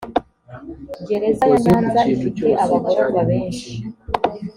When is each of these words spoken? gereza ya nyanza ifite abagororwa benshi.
gereza 1.07 1.43
ya 1.51 1.59
nyanza 1.65 1.99
ifite 2.13 2.45
abagororwa 2.63 3.21
benshi. 3.29 3.69